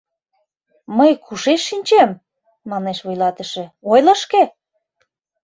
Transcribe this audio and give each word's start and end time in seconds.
—Мый 0.97 1.11
кушеч 1.25 1.59
шинчем,— 1.67 2.11
манеш 2.69 2.97
вуйлатыше,— 3.05 3.63
ойло 3.91 4.13
шке... 4.21 4.43